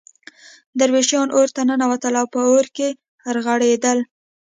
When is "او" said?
2.21-2.27